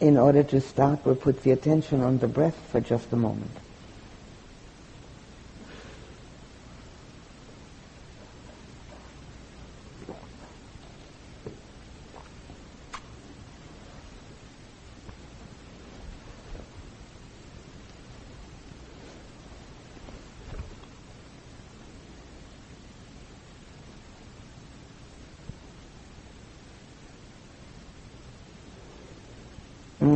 [0.00, 3.50] In order to start, we'll put the attention on the breath for just a moment.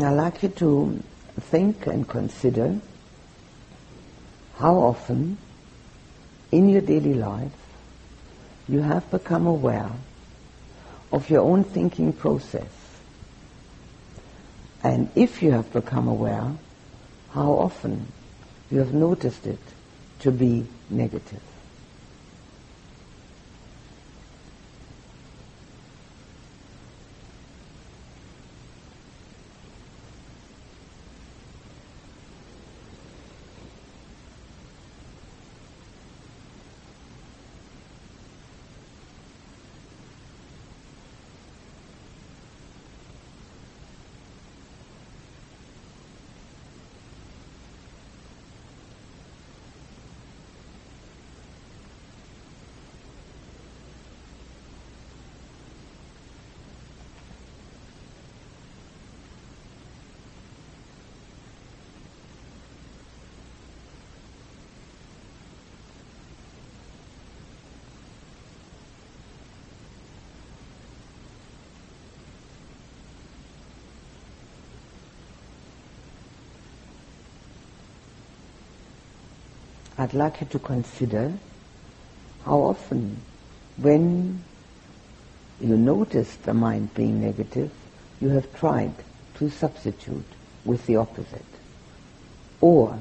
[0.05, 1.03] I'd like you to
[1.41, 2.79] think and consider
[4.59, 5.37] how often
[6.53, 7.51] in your daily life
[8.69, 9.91] you have become aware
[11.11, 12.71] of your own thinking process.
[14.83, 16.53] And if you have become aware,
[17.33, 18.07] how often
[18.71, 19.61] you have noticed it
[20.21, 21.43] to be negative.
[79.97, 81.33] I'd like you to consider
[82.45, 83.17] how often
[83.77, 84.43] when
[85.61, 87.71] you notice the mind being negative,
[88.21, 88.95] you have tried
[89.37, 90.27] to substitute
[90.65, 91.45] with the opposite,
[92.61, 92.99] or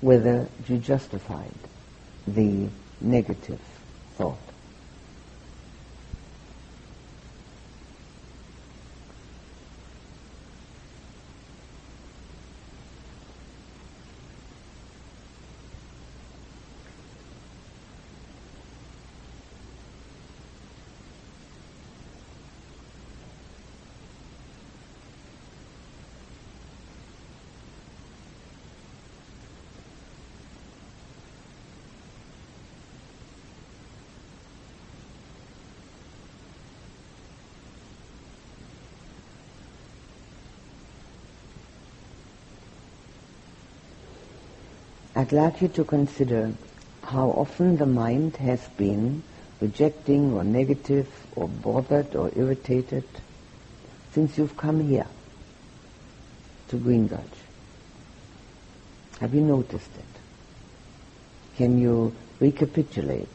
[0.00, 1.54] whether you justified
[2.26, 2.68] the
[3.00, 3.60] negative
[4.16, 4.53] thought.
[45.16, 46.52] I'd like you to consider
[47.04, 49.22] how often the mind has been
[49.60, 53.04] rejecting or negative or bothered or irritated
[54.12, 55.06] since you've come here
[56.68, 57.22] to Green Gulch.
[59.20, 60.20] Have you noticed it?
[61.56, 63.28] Can you recapitulate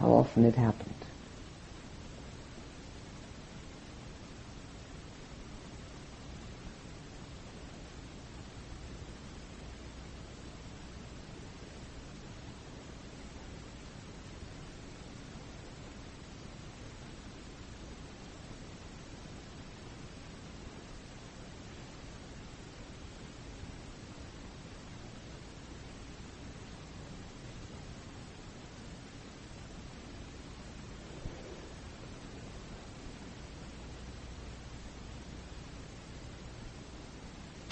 [0.00, 0.85] how often it happened?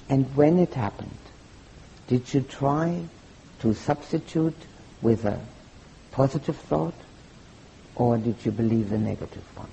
[0.09, 1.17] And when it happened,
[2.07, 3.05] did you try
[3.61, 4.57] to substitute
[5.01, 5.41] with a
[6.11, 6.95] positive thought
[7.97, 9.71] or did you believe the negative one?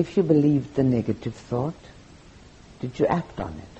[0.00, 1.74] If you believed the negative thought,
[2.80, 3.79] did you act on it?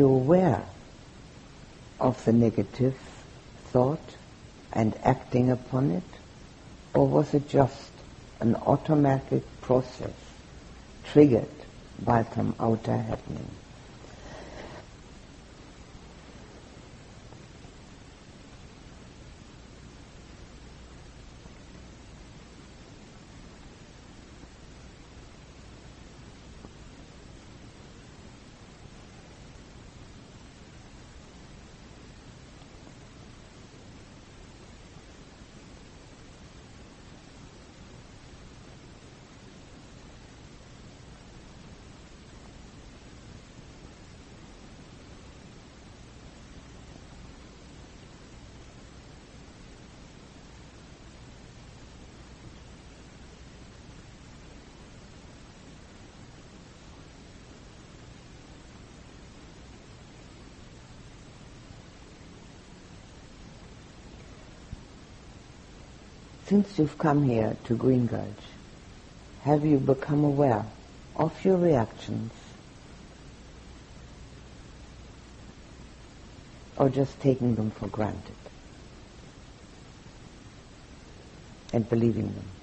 [0.00, 0.64] You aware
[2.00, 2.96] of the negative
[3.66, 4.16] thought
[4.72, 6.10] and acting upon it?
[6.94, 7.92] Or was it just
[8.40, 10.16] an automatic process
[11.04, 11.58] triggered
[12.02, 13.50] by some outer happening?
[66.50, 68.42] Since you've come here to Green Gulch,
[69.42, 70.66] have you become aware
[71.14, 72.32] of your reactions?
[76.76, 78.34] Or just taking them for granted
[81.72, 82.59] and believing them?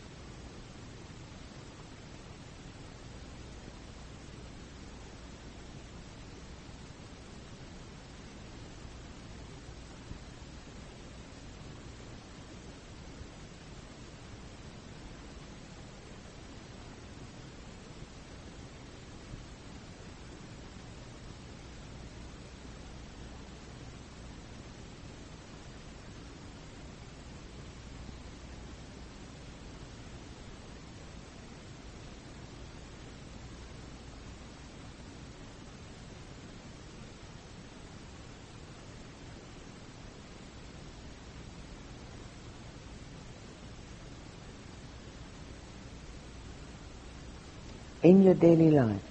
[48.04, 49.02] In your daily life,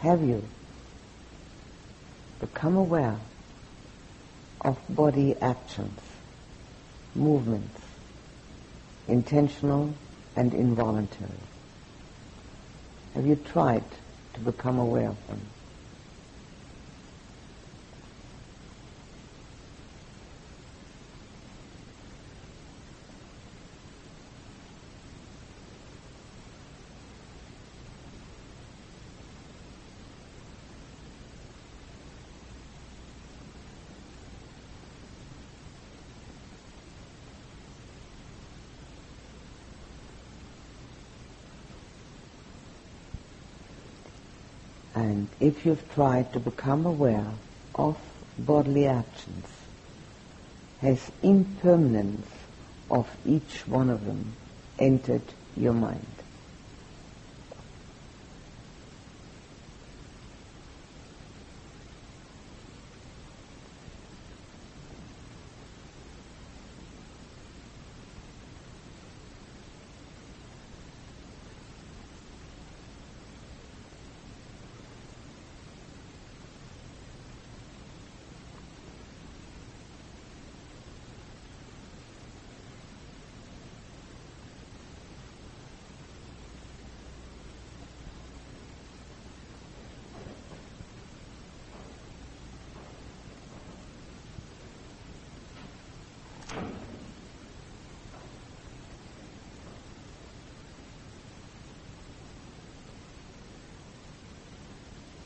[0.00, 0.42] have you
[2.40, 3.18] become aware
[4.62, 6.00] of body actions,
[7.14, 7.80] movements,
[9.08, 9.92] intentional
[10.36, 11.30] and involuntary?
[13.14, 13.84] Have you tried
[14.34, 15.40] to become aware of them?
[44.92, 47.32] And if you've tried to become aware
[47.74, 47.98] of
[48.38, 49.46] bodily actions,
[50.80, 52.28] has impermanence
[52.90, 54.34] of each one of them
[54.78, 55.22] entered
[55.56, 56.06] your mind?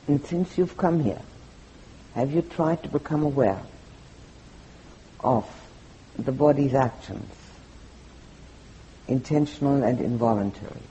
[0.06, 1.22] And since you've come here,
[2.14, 3.62] have you tried to become aware
[5.20, 5.48] of
[6.18, 7.32] the body's actions,
[9.08, 10.82] intentional and involuntary?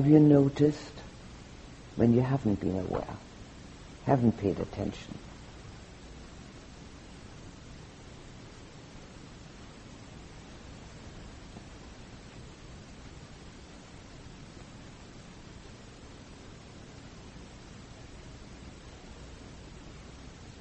[0.00, 0.94] Have you noticed
[1.96, 3.04] when you haven't been aware,
[4.06, 5.18] haven't paid attention?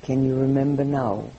[0.02, 1.30] Can you remember now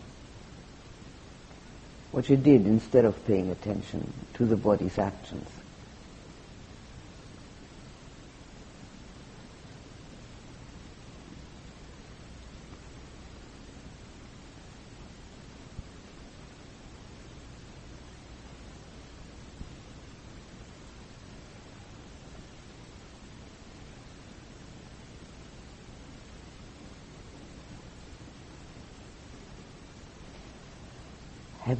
[2.12, 5.50] what you did instead of paying attention to the body's actions.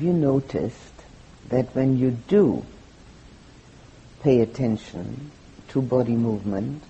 [0.00, 0.94] Have you noticed
[1.50, 2.64] that when you do
[4.22, 5.30] pay attention
[5.68, 6.82] to body movement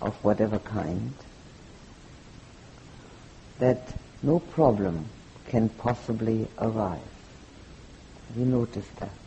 [0.00, 1.12] of whatever kind,
[3.58, 5.06] that no problem
[5.48, 7.00] can possibly arise?
[8.28, 9.19] Have you noticed that?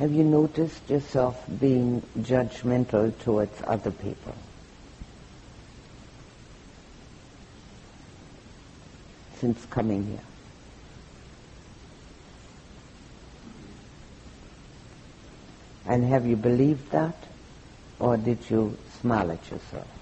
[0.00, 4.34] Have you noticed yourself being judgmental towards other people?
[9.36, 10.24] Since coming here.
[15.84, 17.16] And have you believed that?
[17.98, 19.99] Or did you smile at yourself?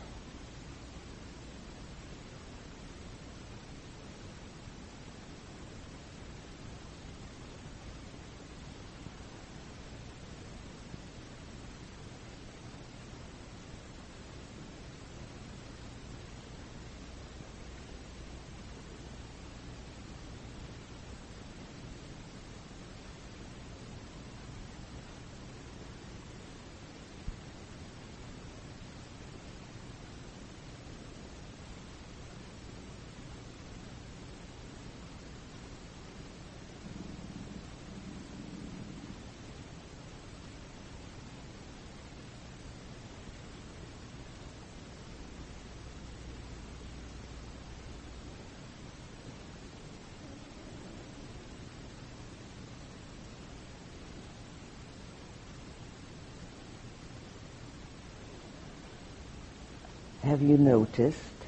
[60.28, 61.38] Have you noticed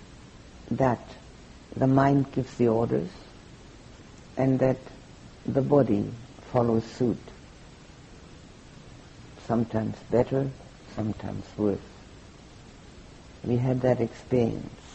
[0.70, 1.06] that
[1.76, 3.10] the mind gives the orders
[4.38, 4.78] and that
[5.44, 6.10] the body
[6.50, 7.20] follows suit?
[9.46, 10.50] Sometimes better,
[10.94, 11.78] sometimes worse.
[13.44, 14.89] We had that experience.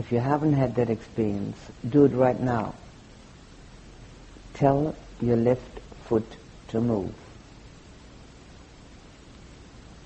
[0.00, 2.74] If you haven't had that experience, do it right now.
[4.54, 6.24] Tell your left foot
[6.68, 7.12] to move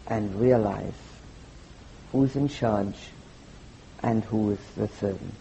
[0.09, 0.99] and realize
[2.11, 2.97] who's in charge
[4.03, 5.37] and who is the servant.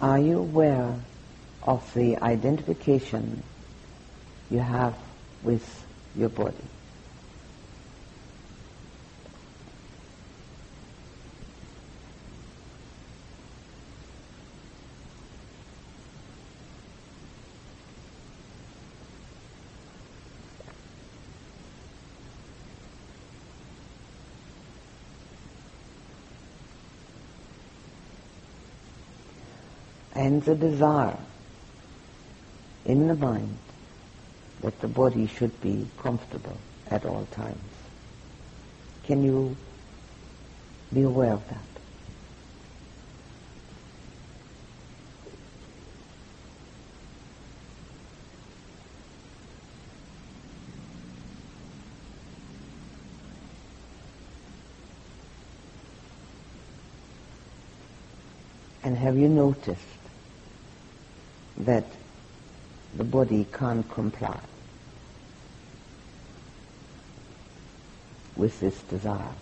[0.00, 0.94] Are you aware
[1.62, 3.42] of the identification
[4.50, 4.94] you have
[5.42, 6.54] with your body?
[30.46, 31.18] The desire
[32.84, 33.58] in the mind
[34.60, 36.56] that the body should be comfortable
[36.88, 37.58] at all times.
[39.02, 39.56] Can you
[40.94, 41.58] be aware of that?
[58.84, 59.95] And have you noticed
[61.58, 61.86] that
[62.96, 64.38] the body can't comply
[68.36, 69.34] with this desire?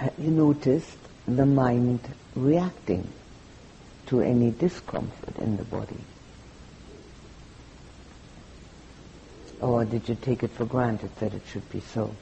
[0.00, 0.96] Uh, you noticed
[1.28, 2.00] the mind
[2.34, 3.06] reacting
[4.06, 6.02] to any discomfort in the body?
[9.60, 12.14] Or did you take it for granted that it should be so?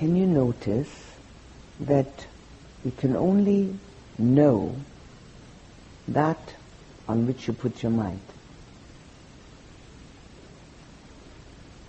[0.00, 0.88] Can you notice
[1.78, 2.26] that
[2.86, 3.78] you can only
[4.16, 4.74] know
[6.08, 6.54] that
[7.06, 8.22] on which you put your mind?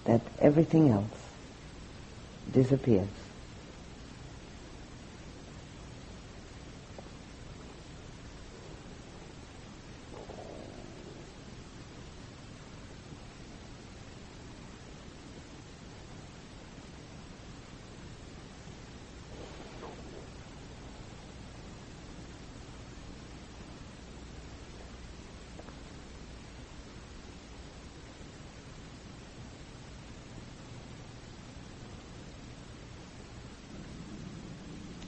[0.04, 1.21] That everything else
[2.52, 3.20] disappears.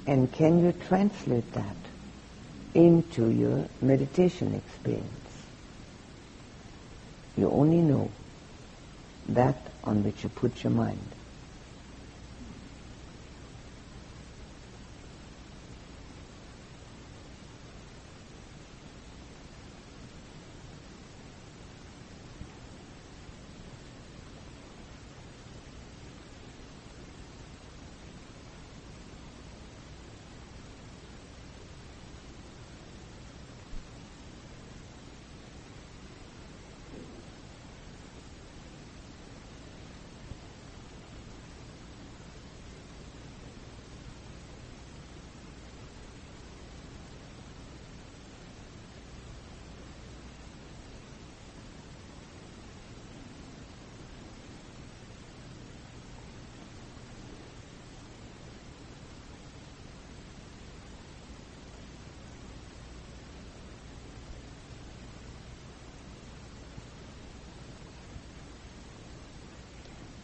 [0.06, 1.76] And can you translate that
[2.74, 5.08] into your meditation experience?
[7.38, 8.12] You only know
[9.30, 11.13] that on which you put your mind.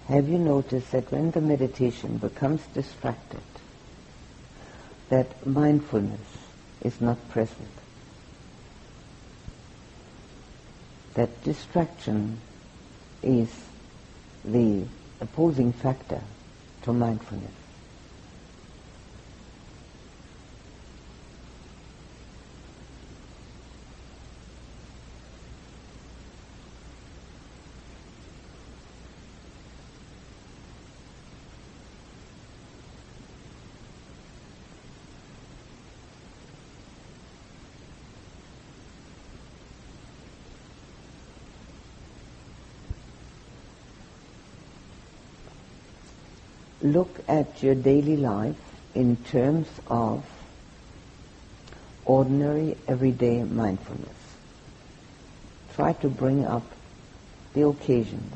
[0.09, 3.41] Have you noticed that when the meditation becomes distracted,
[5.09, 6.27] that mindfulness
[6.81, 7.69] is not present?
[11.19, 12.39] that distraction
[13.21, 13.49] is
[14.45, 14.85] the
[15.19, 16.21] opposing factor
[16.81, 17.58] to mindfulness.
[46.91, 48.57] Look at your daily life
[48.95, 50.25] in terms of
[52.05, 54.09] ordinary, everyday mindfulness.
[55.75, 56.63] Try to bring up
[57.53, 58.33] the occasions.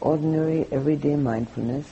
[0.00, 1.86] Ordinary, everyday mindfulness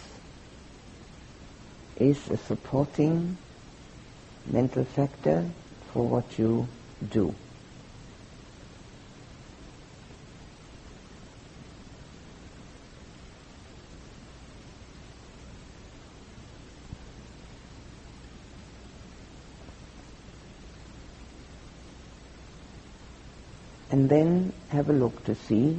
[1.97, 3.37] is a supporting
[4.47, 5.45] mental factor
[5.93, 6.69] for what you
[7.11, 7.35] do.
[23.91, 25.79] And then have a look to see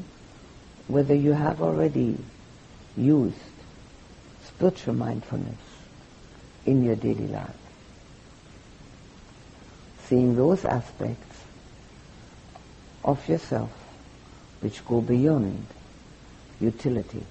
[0.87, 2.17] whether you have already
[2.95, 3.35] used
[4.43, 5.59] spiritual mindfulness
[6.65, 7.66] in your daily life
[10.07, 11.43] seeing those aspects
[13.03, 13.71] of yourself
[14.61, 15.65] which go beyond
[16.59, 17.23] utility.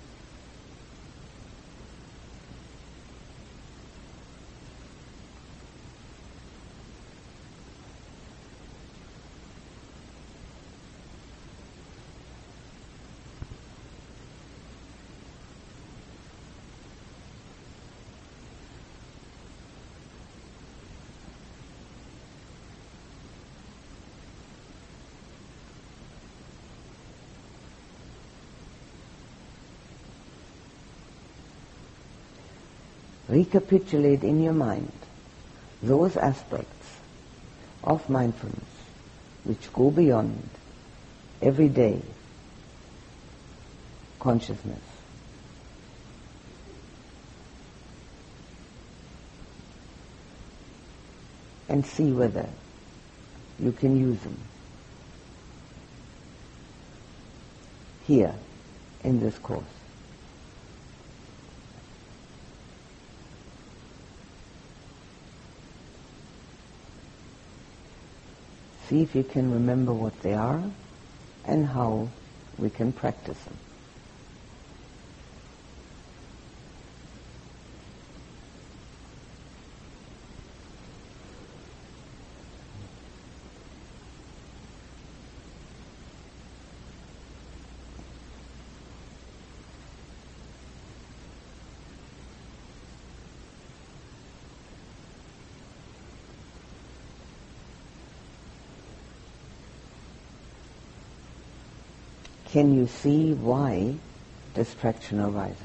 [33.28, 34.92] Recapitulate in your mind
[35.82, 37.00] those aspects
[37.84, 38.64] of mindfulness
[39.44, 40.48] which go beyond
[41.40, 42.00] everyday
[44.18, 44.80] consciousness.
[51.68, 52.48] And see whether
[53.60, 54.38] you can use them
[58.06, 58.34] here
[59.02, 59.75] in this course.
[68.96, 70.62] See if you can remember what they are
[71.44, 72.08] and how
[72.56, 73.65] we can practice them.
[102.56, 103.94] Can you see why
[104.54, 105.58] distraction arises?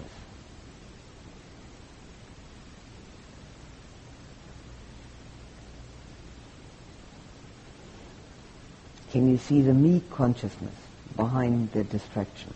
[9.09, 10.75] Can you see the me consciousness
[11.15, 12.53] behind the distraction?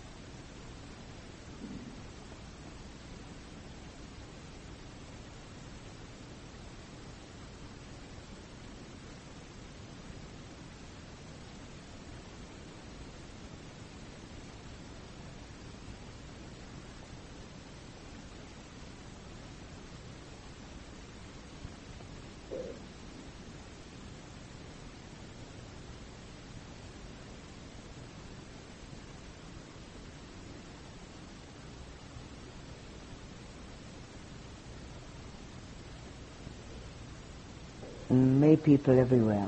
[38.09, 39.47] May people everywhere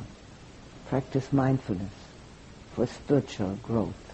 [0.88, 1.94] practice mindfulness
[2.74, 4.07] for spiritual growth.